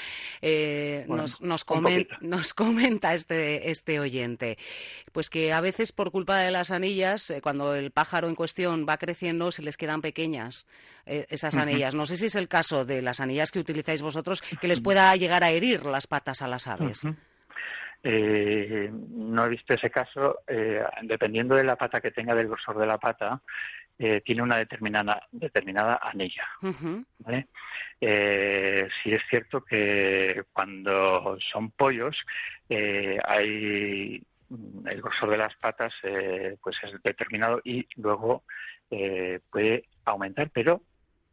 eh, 0.42 1.06
nos, 1.08 1.40
nos, 1.40 1.66
nos 2.20 2.54
comenta 2.54 3.14
este, 3.14 3.70
este 3.72 4.02
oyente. 4.02 4.58
Pues 5.14 5.30
que 5.30 5.54
a 5.54 5.62
veces 5.62 5.94
por 5.94 6.12
culpa 6.12 6.40
de 6.40 6.52
las 6.52 6.70
anillas, 6.70 7.34
cuando 7.42 7.76
el 7.76 7.93
pájaro 7.94 8.28
en 8.28 8.36
cuestión 8.36 8.86
va 8.88 8.98
creciendo, 8.98 9.52
se 9.52 9.64
les 9.64 9.78
quedan 9.78 10.02
pequeñas 10.02 10.68
eh, 11.06 11.26
esas 11.30 11.56
anillas. 11.56 11.96
No 11.96 12.06
sé 12.06 12.18
si 12.18 12.26
es 12.26 12.36
el 12.36 12.48
caso 12.48 12.86
de 12.86 13.02
las 13.02 13.20
anillas 13.20 13.52
que 13.52 13.60
utilizáis 13.60 14.02
vosotros, 14.02 14.42
que 14.42 14.68
les 14.68 14.82
pueda 14.82 15.16
llegar 15.16 15.44
a 15.44 15.52
herir 15.52 15.86
las 15.86 16.08
patas 16.08 16.42
a 16.42 16.48
las 16.48 16.68
aves. 16.68 17.08
Eh, 18.04 18.92
no 18.92 19.46
he 19.46 19.50
visto 19.50 19.74
ese 19.74 19.90
caso. 19.90 20.40
Eh, 20.48 20.84
dependiendo 21.04 21.56
de 21.56 21.64
la 21.64 21.76
pata 21.76 22.02
que 22.02 22.12
tenga, 22.12 22.36
del 22.36 22.48
grosor 22.48 22.78
de 22.78 22.88
la 22.88 22.98
pata, 22.98 23.42
tiene 24.26 24.42
una 24.42 24.58
determinada, 24.58 25.28
determinada 25.32 26.00
anilla. 26.02 26.46
¿vale? 27.20 27.48
sí 28.02 29.12
es 29.12 29.22
cierto 29.30 29.64
que 29.64 30.44
cuando 30.52 31.38
son 31.40 31.72
pollos 31.72 32.18
hay 32.70 34.22
el 34.86 35.02
grosor 35.02 35.30
de 35.30 35.38
las 35.38 35.56
patas 35.56 35.94
eh, 36.04 36.58
pues 36.62 36.78
es 36.84 36.92
determinado 37.04 37.62
y 37.64 37.88
luego 37.96 38.44
eh, 38.90 39.40
puede 39.50 39.86
aumentar, 40.06 40.50
pero 40.52 40.82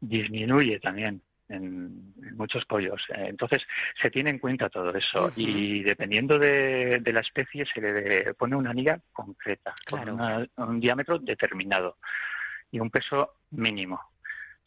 disminuye 0.00 0.80
también 0.80 1.22
en, 1.48 2.14
muchos 2.36 2.64
pollos. 2.64 3.02
Entonces, 3.10 3.62
se 4.00 4.10
tiene 4.10 4.30
en 4.30 4.38
cuenta 4.38 4.70
todo 4.70 4.94
eso 4.94 5.30
y 5.36 5.82
dependiendo 5.82 6.38
de, 6.38 7.02
la 7.04 7.20
especie 7.20 7.66
se 7.66 7.80
le 7.80 8.34
pone 8.34 8.56
una 8.56 8.70
anilla 8.70 8.98
concreta, 9.12 9.74
con 9.88 10.08
un 10.56 10.80
diámetro 10.80 11.18
determinado 11.18 11.98
y 12.70 12.80
un 12.80 12.90
peso 12.90 13.34
mínimo. 13.50 14.00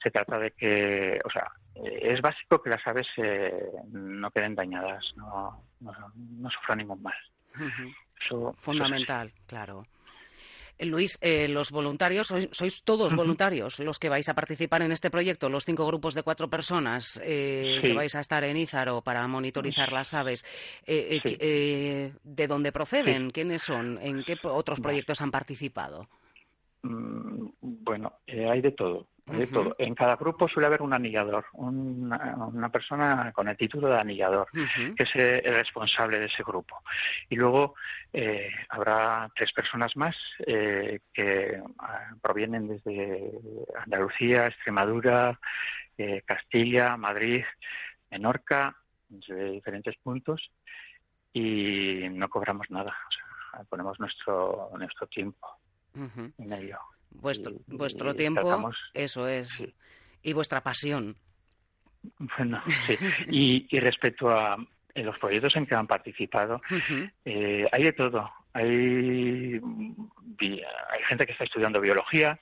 Se 0.04 0.12
trata 0.12 0.38
de 0.38 0.52
que, 0.52 1.20
o 1.24 1.30
sea, 1.30 1.52
es 1.76 2.22
básico 2.22 2.62
que 2.62 2.70
las 2.70 2.86
aves 2.86 3.08
eh, 3.18 3.72
no 3.92 4.30
queden 4.32 4.56
dañadas, 4.56 5.04
no, 5.16 5.64
no, 5.80 6.50
sufran 6.50 6.80
ningún 6.80 7.02
mal. 7.02 7.16
Fundamental, 8.58 9.32
claro. 9.46 9.86
Eh, 10.78 10.86
Luis, 10.86 11.18
eh, 11.22 11.48
los 11.48 11.72
voluntarios, 11.72 12.34
sois, 12.52 12.84
todos 12.84 13.16
voluntarios 13.16 13.80
los 13.80 14.00
que 14.00 14.10
vais 14.10 14.28
a 14.28 14.34
participar 14.34 14.82
en 14.82 14.92
este 14.92 15.12
proyecto, 15.12 15.50
los 15.50 15.66
cinco 15.66 15.86
grupos 15.86 16.16
de 16.16 16.24
cuatro 16.24 16.50
personas 16.50 17.22
eh, 17.24 17.78
que 17.82 17.94
vais 17.94 18.16
a 18.16 18.20
estar 18.20 18.44
en 18.44 18.58
Ízaro 18.58 19.02
para 19.02 19.28
monitorizar 19.28 19.92
las 19.92 20.14
aves. 20.14 20.44
¿De 20.86 22.48
dónde 22.48 22.72
proceden? 22.72 23.30
¿Quiénes 23.30 23.62
son? 23.62 24.00
¿En 24.02 24.24
qué 24.24 24.38
otros 24.44 24.80
proyectos 24.80 25.22
han 25.22 25.32
participado? 25.32 26.08
Mm, 26.82 27.50
bueno, 27.62 28.14
hay 28.28 28.62
de 28.62 28.72
todo. 28.72 29.08
En 29.26 29.96
cada 29.96 30.18
grupo 30.18 30.50
suele 30.50 30.68
haber 30.68 30.82
un 30.82 30.94
anillador, 30.94 31.46
una, 31.54 32.70
persona 32.70 33.32
con 33.34 33.48
el 33.48 33.56
título 33.56 33.88
de 33.88 34.00
anillador, 34.00 34.50
que 34.52 35.04
es 35.04 35.16
el 35.16 35.56
responsable 35.56 36.20
de 36.20 36.26
ese 36.26 36.44
grupo. 36.44 36.82
Y 37.30 37.36
luego 37.36 37.76
eh, 38.12 38.52
habrá 38.70 39.32
tres 39.34 39.54
personas 39.54 39.96
más 39.96 40.16
eh, 40.46 41.00
que 41.14 41.62
ah, 41.80 42.12
provienen 42.22 42.68
desde 42.68 43.32
Andalucía, 43.82 44.48
Extremadura, 44.48 45.40
eh, 45.98 46.22
Castilla, 46.26 46.98
Madrid, 46.98 47.46
Menorca, 48.12 48.76
de 49.08 49.52
diferentes 49.52 49.96
puntos, 50.04 50.52
y 51.32 52.10
no 52.12 52.28
cobramos 52.28 52.70
nada. 52.70 52.96
ponemos 53.70 54.00
nuestro, 54.00 54.70
nuestro 54.78 55.08
tiempo 55.08 55.48
en 55.96 56.52
ello. 56.52 56.80
Vuestro, 57.16 57.54
vuestro 57.68 58.16
tiempo, 58.16 58.72
eso 58.94 59.28
es. 59.28 59.66
Y 60.22 60.34
vuestra 60.34 60.62
pasión. 60.62 61.16
Bueno, 62.18 62.62
sí. 62.86 62.98
y, 63.70 63.80
respecto 63.80 64.30
a 64.30 64.58
los 64.96 65.18
proyectos 65.18 65.56
en 65.56 65.66
que 65.66 65.76
han 65.76 65.88
participado, 65.88 66.62
eh, 67.26 67.68
hay 67.72 67.84
de 67.84 67.94
todo. 67.94 68.30
Hay, 68.54 69.60
hay 70.40 71.04
gente 71.08 71.26
que 71.26 71.32
está 71.32 71.46
estudiando 71.46 71.82
biología, 71.82 72.40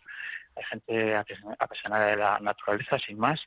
hay 0.56 0.64
gente 0.64 1.16
apasionada 1.60 2.08
de 2.08 2.18
la 2.18 2.40
naturaleza, 2.40 3.00
sin 3.00 3.18
más. 3.18 3.42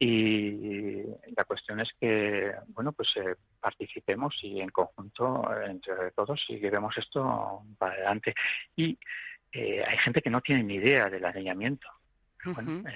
Y 0.00 1.02
la 1.36 1.44
cuestión 1.44 1.80
es 1.80 1.88
que, 2.00 2.52
bueno, 2.68 2.92
pues 2.92 3.08
eh, 3.16 3.34
participemos 3.58 4.36
y 4.42 4.60
en 4.60 4.68
conjunto, 4.68 5.44
entre 5.64 6.12
todos, 6.12 6.40
y 6.48 6.60
llevemos 6.60 6.96
esto 6.96 7.64
para 7.78 7.94
adelante. 7.94 8.32
Y 8.76 8.96
eh, 9.52 9.84
hay 9.86 9.98
gente 9.98 10.22
que 10.22 10.30
no 10.30 10.40
tiene 10.40 10.62
ni 10.62 10.74
idea 10.74 11.08
del 11.08 11.24
anillamiento. 11.24 11.88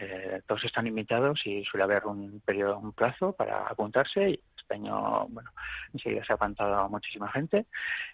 Eh, 0.01 0.41
todos 0.47 0.65
están 0.65 0.87
invitados 0.87 1.41
y 1.45 1.65
suele 1.65 1.85
haber 1.85 2.07
un 2.07 2.41
periodo, 2.41 2.79
un 2.79 2.93
plazo 2.93 3.33
para 3.33 3.67
apuntarse. 3.67 4.31
Y 4.31 4.41
este 4.57 4.75
año, 4.75 5.27
bueno, 5.29 5.51
enseguida 5.93 6.25
se 6.25 6.33
ha 6.33 6.37
apuntado 6.37 6.89
muchísima 6.89 7.31
gente. 7.31 7.67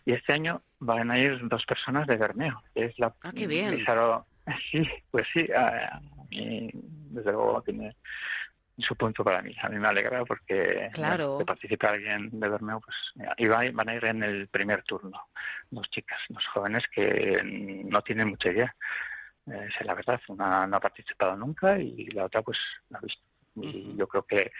Y 0.04 0.12
este 0.12 0.32
año 0.32 0.62
van 0.80 1.10
a 1.10 1.18
ir 1.18 1.38
dos 1.48 1.64
personas 1.66 2.06
de 2.06 2.16
Bermeo, 2.16 2.62
que 2.74 2.86
es 2.86 2.98
la, 2.98 3.14
ah, 3.22 3.32
qué 3.34 3.46
bien. 3.46 3.84
Sí, 4.72 4.82
pues 5.10 5.26
sí, 5.34 5.46
desde 6.30 7.32
luego 7.32 7.60
tiene 7.60 7.94
su 8.78 8.96
punto 8.96 9.24
para 9.24 9.42
mí. 9.42 9.54
A 9.60 9.68
mí 9.68 9.78
me 9.78 9.88
alegra 9.88 10.24
porque 10.24 10.90
claro. 10.92 11.38
de 11.38 11.44
participar 11.44 11.94
alguien 11.94 12.30
de 12.38 12.48
Bermeo, 12.48 12.80
pues 12.80 12.96
y 13.36 13.46
van 13.48 13.88
a 13.88 13.94
ir 13.94 14.04
en 14.04 14.22
el 14.22 14.48
primer 14.48 14.82
turno 14.84 15.28
dos 15.70 15.88
chicas, 15.90 16.18
dos 16.28 16.44
jóvenes 16.46 16.84
que 16.92 17.40
no 17.44 18.02
tienen 18.02 18.28
mucha 18.28 18.50
idea. 18.50 18.74
Eh, 19.46 19.68
es 19.68 19.86
la 19.86 19.94
verdad, 19.94 20.20
una 20.28 20.66
no 20.66 20.76
ha 20.76 20.80
participado 20.80 21.36
nunca 21.36 21.78
y 21.78 22.06
la 22.06 22.26
otra 22.26 22.42
pues 22.42 22.58
la 22.90 22.98
ha 22.98 23.00
visto. 23.00 23.22
Y 23.56 23.96
yo 23.96 24.06
creo 24.06 24.24
que 24.24 24.52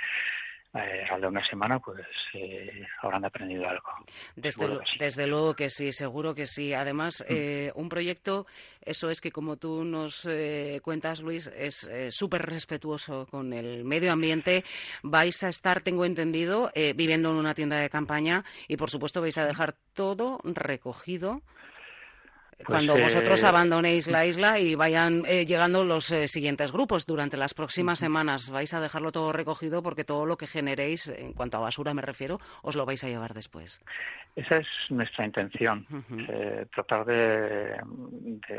eh, 0.85 1.04
a 1.11 1.28
una 1.28 1.44
semana 1.44 1.78
pues 1.78 2.06
eh, 2.35 2.87
habrán 3.02 3.25
aprendido 3.25 3.68
algo. 3.68 3.88
Desde, 4.37 4.78
desde 4.99 5.26
luego 5.26 5.54
que 5.54 5.70
sí, 5.70 5.92
seguro 5.92 6.35
que 6.35 6.47
sí. 6.47 6.73
Además, 6.73 7.25
mm. 7.28 7.32
eh, 7.32 7.73
un 7.75 7.88
proyecto, 7.88 8.47
eso 8.80 9.11
es 9.11 9.20
que 9.20 9.30
como 9.30 9.56
tú 9.56 9.85
nos 9.85 10.26
eh, 10.26 10.80
cuentas, 10.82 11.20
Luis, 11.20 11.49
es 11.49 11.88
súper 12.11 12.47
respetuoso 12.47 13.26
con 13.26 13.52
el 13.52 13.85
medio 13.85 14.12
ambiente. 14.12 14.64
Vais 15.02 15.42
a 15.44 15.49
estar, 15.49 15.82
tengo 15.82 16.04
entendido, 16.04 16.70
viviendo 16.94 17.30
en 17.30 17.37
una 17.37 17.54
tienda 17.54 17.78
de 17.78 17.90
campaña 17.90 18.44
y 18.66 18.76
por 18.76 18.90
supuesto 18.90 19.20
vais 19.20 19.38
a 19.38 19.47
dejar 19.47 19.75
todo 19.94 20.40
recogido 20.44 21.42
pues, 22.59 22.67
cuando 22.67 22.99
vosotros 22.99 23.45
eh, 23.45 23.47
abandonéis 23.47 24.09
la 24.09 24.27
isla 24.27 24.59
y 24.59 24.75
vayan 24.75 25.23
eh, 25.27 25.47
llegando 25.47 25.85
los 25.85 26.11
eh, 26.11 26.27
siguientes 26.27 26.73
grupos 26.73 27.07
durante 27.07 27.37
las 27.37 27.55
próximas 27.55 28.00
semanas, 28.00 28.50
vais 28.50 28.75
a 28.75 28.81
dejarlo 28.81 29.12
todo 29.12 29.33
recogido 29.33 29.81
porque 29.81 30.03
todo 30.03 30.27
lo 30.27 30.37
que 30.37 30.49
generéis, 30.49 31.07
en 31.07 31.35
cuanto 31.35 31.57
a 31.57 31.61
basura 31.61 31.95
me 31.95 32.03
refiero, 32.03 32.38
os 32.62 32.75
lo 32.75 32.85
vais 32.85 33.05
a 33.05 33.09
llevar 33.09 33.33
después. 33.33 33.81
Esa 34.35 34.57
es 34.57 34.67
nuestra 34.91 35.25
intención, 35.25 35.87
tratar 36.75 37.05
de, 37.05 37.77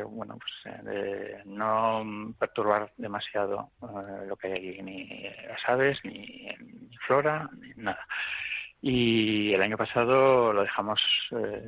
bueno, 0.07 0.37
pues, 0.37 0.85
de 0.85 1.41
no 1.45 2.33
perturbar 2.39 2.91
demasiado 2.95 3.69
lo 4.27 4.35
que 4.37 4.47
hay, 4.47 4.81
ni 4.81 5.23
las 5.45 5.61
aves, 5.67 5.99
ni, 6.05 6.47
ni 6.59 6.97
flora, 7.05 7.49
ni 7.59 7.83
nada. 7.83 8.07
Y 8.81 9.53
el 9.53 9.61
año 9.61 9.75
pasado 9.75 10.53
lo 10.53 10.61
dejamos 10.61 11.01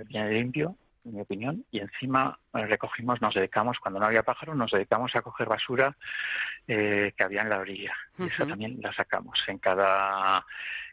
bien 0.08 0.34
limpio, 0.34 0.76
en 1.04 1.16
mi 1.16 1.22
opinión, 1.22 1.66
y 1.72 1.80
encima 1.80 2.38
eh, 2.54 2.66
recogimos, 2.66 3.22
nos 3.22 3.34
dedicamos, 3.34 3.80
cuando 3.80 4.00
no 4.00 4.06
había 4.06 4.24
pájaros, 4.24 4.56
nos 4.56 4.72
dedicamos 4.72 5.16
a 5.16 5.22
coger 5.22 5.48
basura 5.48 5.92
eh, 6.68 7.14
que 7.16 7.24
había 7.24 7.42
en 7.42 7.50
la 7.50 7.60
orilla. 7.60 7.96
Y 8.18 8.26
eso 8.26 8.46
también 8.46 8.80
la 8.82 8.94
sacamos. 8.94 9.44
En 9.48 9.58
cada 9.58 10.46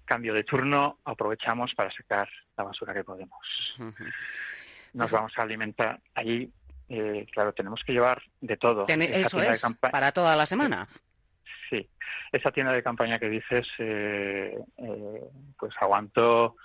cambio 0.05 0.33
de 0.33 0.45
turno 0.45 0.99
aprovechamos 1.05 1.75
para 1.75 1.91
sacar 1.91 2.29
la 2.57 2.65
basura 2.65 2.95
que 2.95 3.05
podemos. 3.05 3.77
Nos 4.95 5.11
vamos 5.11 5.33
a 5.37 5.43
alimentar. 5.43 6.01
Allí, 6.15 6.51
eh, 6.89 7.27
claro, 7.31 7.53
tenemos 7.53 7.83
que 7.85 7.93
llevar 7.93 8.23
de 8.41 8.57
todo. 8.57 8.87
eso 8.89 9.43
es, 9.43 9.63
para 9.81 10.13
toda 10.13 10.35
la 10.35 10.47
semana. 10.47 10.89
Sí, 11.69 11.87
esa 12.33 12.51
tienda 12.51 12.73
de 12.73 12.83
campaña 12.83 13.19
que 13.19 13.29
dices, 13.29 13.67
pues 13.77 15.75
aguantó 15.79 16.57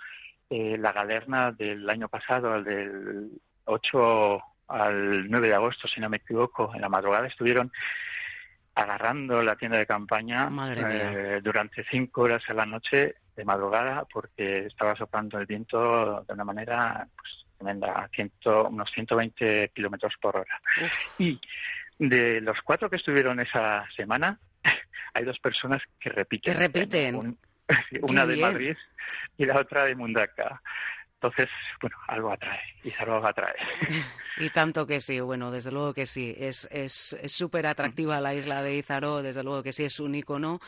eh, 0.56 0.78
la 0.78 0.92
galerna 0.92 1.50
del 1.50 1.90
año 1.90 2.08
pasado, 2.08 2.54
el 2.54 2.62
del 2.62 3.30
8 3.64 4.40
al 4.68 5.28
9 5.28 5.48
de 5.48 5.54
agosto, 5.54 5.88
si 5.88 6.00
no 6.00 6.08
me 6.08 6.18
equivoco, 6.18 6.70
en 6.72 6.80
la 6.80 6.88
madrugada 6.88 7.26
estuvieron 7.26 7.72
agarrando 8.72 9.42
la 9.42 9.56
tienda 9.56 9.78
de 9.78 9.86
campaña 9.86 10.48
eh, 10.76 11.40
durante 11.42 11.84
cinco 11.90 12.22
horas 12.22 12.42
a 12.48 12.54
la 12.54 12.66
noche 12.66 13.16
de 13.34 13.44
madrugada 13.44 14.04
porque 14.04 14.66
estaba 14.66 14.94
soplando 14.94 15.40
el 15.40 15.46
viento 15.46 16.22
de 16.22 16.32
una 16.32 16.44
manera 16.44 17.04
pues, 17.16 17.46
tremenda, 17.58 18.08
ciento, 18.14 18.68
unos 18.68 18.88
120 18.92 19.72
kilómetros 19.74 20.14
por 20.20 20.36
hora. 20.36 20.60
Y 21.18 21.40
de 21.98 22.40
los 22.40 22.60
cuatro 22.62 22.88
que 22.88 22.96
estuvieron 22.96 23.40
esa 23.40 23.86
semana, 23.96 24.38
hay 25.14 25.24
dos 25.24 25.40
personas 25.40 25.82
que 25.98 26.10
repiten. 26.10 26.52
Que 26.52 26.60
repiten. 26.60 27.38
una 28.02 28.26
de 28.26 28.36
Madrid 28.36 28.76
y 29.36 29.46
la 29.46 29.60
otra 29.60 29.84
de 29.84 29.94
Mundaka. 29.94 30.60
Entonces, 31.24 31.48
bueno, 31.80 31.96
algo 32.06 32.32
atrae, 32.32 32.60
y 32.82 32.92
algo 32.98 33.26
atrae. 33.26 33.54
Y 34.36 34.50
tanto 34.50 34.84
que 34.84 35.00
sí, 35.00 35.20
bueno, 35.20 35.52
desde 35.52 35.70
luego 35.70 35.94
que 35.94 36.06
sí. 36.06 36.34
Es 36.36 36.68
súper 37.26 37.64
es, 37.66 37.70
atractiva 37.70 38.20
la 38.20 38.34
isla 38.34 38.64
de 38.64 38.74
Izaro, 38.74 39.22
desde 39.22 39.44
luego 39.44 39.62
que 39.62 39.72
sí, 39.72 39.84
es 39.84 40.00
un 40.00 40.16
icono. 40.16 40.60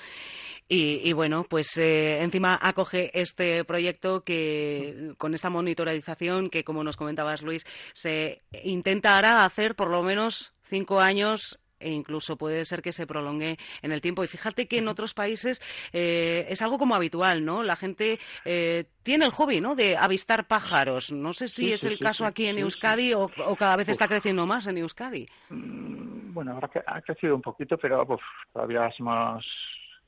Y, 0.69 1.01
y 1.03 1.13
bueno, 1.13 1.45
pues 1.51 1.77
eh, 1.79 2.23
encima 2.23 2.57
acoge 2.63 3.11
este 3.13 3.65
proyecto 3.65 4.23
que, 4.23 5.15
con 5.19 5.35
esta 5.35 5.51
monitorización 5.51 6.49
que, 6.49 6.63
como 6.63 6.85
nos 6.85 6.97
comentabas, 6.97 7.43
Luis, 7.43 7.67
se 7.93 8.39
intentará 8.63 9.45
hacer 9.45 9.75
por 9.75 9.91
lo 9.91 10.05
menos 10.05 10.55
cinco 10.63 11.01
años 11.01 11.59
e 11.81 11.91
incluso 11.93 12.37
puede 12.37 12.65
ser 12.65 12.83
que 12.83 12.93
se 12.93 13.07
prolongue 13.07 13.59
en 13.83 13.93
el 13.93 14.01
tiempo. 14.01 14.25
Y 14.25 14.27
fíjate 14.27 14.67
que 14.67 14.79
en 14.79 14.89
otros 14.89 15.15
países 15.15 15.63
eh, 15.93 16.47
es 16.49 16.63
algo 16.63 16.79
como 16.79 16.95
habitual, 16.95 17.45
¿no? 17.45 17.63
La 17.63 17.77
gente 17.77 18.19
eh, 18.45 18.85
tiene 19.03 19.25
el 19.27 19.33
hobby, 19.33 19.61
¿no? 19.61 19.75
De 19.75 19.97
avistar 19.97 20.47
pájaros. 20.47 21.13
No 21.13 21.33
sé 21.33 21.49
si 21.49 21.73
es 21.73 21.85
el 21.85 21.99
caso 21.99 22.25
aquí 22.27 22.47
en 22.47 22.59
Euskadi 22.59 23.15
o, 23.15 23.31
cada 23.59 23.77
vez 23.77 23.89
está 23.89 24.09
creciendo 24.09 24.47
más 24.47 24.67
en 24.67 24.79
Euskadi. 24.79 25.29
Mm, 25.51 26.33
bueno, 26.33 26.59
ha 26.87 27.01
crecido 27.03 27.35
un 27.35 27.43
poquito, 27.43 27.79
pero 27.79 28.07
todavía 28.53 28.91
somos 28.97 29.45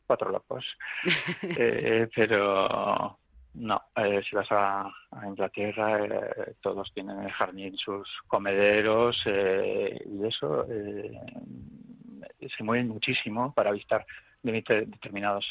cuatro 0.06 0.30
locos. 0.30 0.64
Eh, 1.60 2.08
pero 2.14 3.18
no, 3.54 3.82
eh, 3.96 4.22
si 4.28 4.36
vas 4.36 4.46
a, 4.50 4.90
Inglaterra, 5.26 6.04
eh, 6.04 6.54
todos 6.60 6.92
tienen 6.94 7.20
el 7.22 7.32
jardín, 7.32 7.76
sus 7.76 8.08
comederos 8.26 9.20
eh, 9.26 10.00
y 10.06 10.26
eso 10.26 10.66
se 10.66 12.62
mueven 12.62 12.88
muchísimo 12.88 13.52
para 13.52 13.70
avistar 13.70 14.06
determinados, 14.42 15.46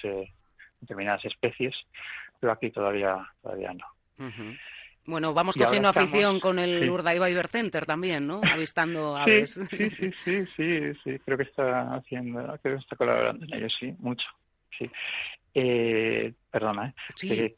determinadas 0.79 1.25
especies, 1.25 1.75
pero 2.39 2.53
aquí 2.53 2.69
todavía 2.71 3.27
todavía 3.41 3.73
no. 3.73 3.85
Bueno, 5.05 5.33
vamos 5.33 5.55
cogiendo 5.57 5.89
afición 5.89 6.39
con 6.39 6.59
el 6.59 6.83
sí. 6.83 6.89
Urdaiba 6.89 7.27
Center 7.47 7.85
también, 7.85 8.27
¿no? 8.27 8.41
Avistando 8.51 9.15
aves. 9.17 9.59
Sí, 9.69 9.89
sí, 9.89 10.11
sí, 10.23 10.45
sí, 10.55 10.93
sí, 11.03 11.19
creo 11.19 11.37
que 11.37 11.43
está 11.43 11.95
haciendo, 11.95 12.41
creo 12.61 12.77
que 12.77 12.81
está 12.81 12.95
colaborando 12.95 13.45
en 13.45 13.53
ello, 13.53 13.69
sí, 13.69 13.93
mucho, 13.99 14.27
sí. 14.77 14.89
perdona, 16.51 16.87
¿eh? 16.87 17.55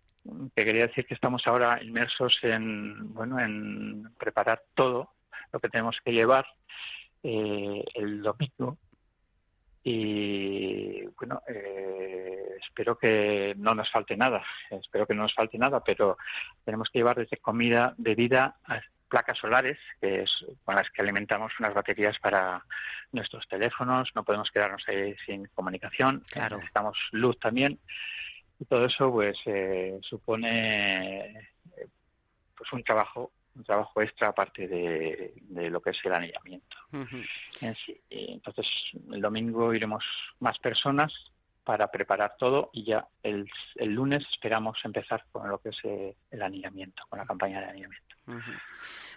Que 0.56 0.66
quería 0.66 0.88
decir 0.88 1.06
que 1.06 1.14
estamos 1.14 1.46
ahora 1.48 1.82
inmersos 1.82 2.40
en, 2.44 3.14
bueno, 3.14 3.40
en 3.40 4.10
preparar 4.18 4.64
todo 4.74 5.14
lo 5.52 5.60
que 5.60 5.70
tenemos 5.70 5.98
que 6.04 6.12
llevar 6.12 6.46
eh, 7.24 7.84
el 7.96 8.22
domingo. 8.22 8.78
Y 9.82 11.06
bueno 11.18 11.42
eh, 11.48 12.58
espero 12.62 12.98
que 12.98 13.56
no 13.58 13.74
nos 13.74 13.90
falte 13.90 14.18
nada 14.18 14.44
espero 14.70 15.08
que 15.08 15.16
no 15.16 15.22
nos 15.22 15.34
falte 15.34 15.58
nada 15.58 15.82
pero 15.82 16.18
tenemos 16.66 16.90
que 16.90 17.00
llevar 17.00 17.16
desde 17.16 17.38
comida 17.38 17.96
bebida 17.98 18.58
a 18.66 18.82
placas 19.08 19.38
solares 19.38 19.78
que 20.02 20.24
es 20.24 20.46
con 20.66 20.76
las 20.76 20.90
que 20.92 21.02
alimentamos 21.02 21.54
unas 21.60 21.74
baterías 21.74 22.20
para 22.20 22.64
nuestros 23.12 23.48
teléfonos. 23.48 24.10
No 24.14 24.24
podemos 24.24 24.52
quedarnos 24.52 24.84
ahí 24.88 25.16
sin 25.26 25.46
comunicación. 25.48 26.24
Claro. 26.30 26.58
necesitamos 26.58 26.98
luz 27.12 27.40
también 27.40 27.80
y 28.60 28.66
todo 28.66 28.86
eso 28.86 29.12
pues 29.12 29.38
eh, 29.46 30.00
supone 30.02 31.50
pues 32.58 32.74
un 32.74 32.84
trabajo 32.84 33.32
un 33.56 33.64
trabajo 33.64 34.02
extra 34.02 34.30
aparte 34.30 34.68
de, 34.68 35.70
lo 35.70 35.82
que 35.82 35.90
es 35.90 35.98
el 36.06 36.14
anillamiento. 36.14 36.78
Entonces 38.10 38.68
el 39.12 39.22
domingo 39.22 39.74
iremos 39.74 40.04
más 40.40 40.58
personas 40.60 41.12
para 41.64 41.92
preparar 41.92 42.36
todo 42.38 42.70
y 42.74 42.86
ya 42.86 43.08
el, 43.22 43.50
el 43.76 43.90
lunes 43.94 44.24
esperamos 44.32 44.78
empezar 44.84 45.26
con 45.32 45.50
lo 45.50 45.60
que 45.60 45.70
es 45.70 45.78
eh, 45.84 46.16
el 46.32 46.42
anillamiento 46.42 47.04
con 47.10 47.20
la 47.20 47.26
campaña 47.26 47.60
de 47.60 47.68
anillamiento 47.68 48.16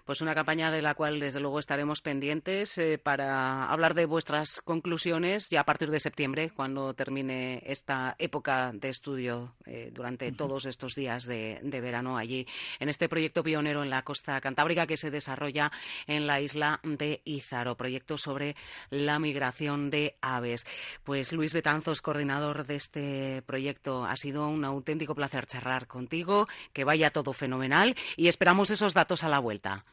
pues 0.04 0.20
una 0.20 0.34
campaña 0.34 0.70
de 0.70 0.82
la 0.82 0.94
cual 0.94 1.20
desde 1.20 1.40
luego 1.40 1.58
estaremos 1.58 2.00
pendientes 2.00 2.76
eh, 2.78 2.98
para 2.98 3.66
hablar 3.66 3.94
de 3.94 4.06
vuestras 4.06 4.60
conclusiones 4.60 5.48
ya 5.48 5.60
a 5.60 5.64
partir 5.64 5.90
de 5.90 6.00
septiembre, 6.00 6.50
cuando 6.50 6.94
termine 6.94 7.62
esta 7.66 8.16
época 8.18 8.72
de 8.74 8.88
estudio 8.88 9.54
eh, 9.64 9.90
durante 9.92 10.32
todos 10.32 10.66
estos 10.66 10.94
días 10.94 11.24
de, 11.24 11.60
verano 11.62 12.16
allí, 12.16 12.46
en 12.80 12.88
este 12.88 13.08
proyecto 13.08 13.42
pionero 13.42 13.82
en 13.82 13.90
la 13.90 14.02
costa 14.02 14.40
cantábrica 14.40 14.86
que 14.86 14.96
se 14.96 15.10
desarrolla 15.10 15.70
en 16.06 16.26
la 16.26 16.40
isla 16.40 16.80
de 16.82 17.20
Ízaro, 17.24 17.76
proyecto 17.76 18.18
sobre 18.18 18.56
la 18.90 19.18
migración 19.18 19.90
de 19.90 20.16
aves. 20.20 20.66
Pues 21.04 21.32
Luis 21.32 21.52
Betanzos, 21.52 22.02
coordinador 22.02 22.66
de 22.66 22.74
este 22.76 23.42
proyecto, 23.42 24.04
ha 24.04 24.16
sido 24.16 24.48
un 24.48 24.64
auténtico 24.64 25.14
placer 25.14 25.46
charlar 25.46 25.86
contigo, 25.86 26.46
que 26.72 26.84
vaya 26.84 27.10
todo 27.10 27.32
fenomenal 27.32 27.96
y 28.16 28.28
esperamos 28.28 28.70
esos 28.70 28.94
datos 28.94 29.01
a 29.24 29.28
la 29.28 29.38
vuelta. 29.38 29.84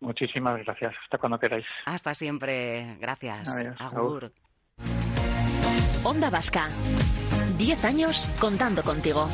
Muchísimas 0.00 0.64
gracias. 0.64 0.94
Hasta 1.04 1.18
cuando 1.18 1.38
queráis. 1.38 1.66
Hasta 1.84 2.14
siempre. 2.14 2.96
Gracias. 2.98 3.48
Agur. 3.78 4.32
Onda 6.04 6.30
Vasca. 6.30 6.68
Diez 7.58 7.84
años 7.84 8.28
contando 8.40 8.82
contigo. 8.82 9.28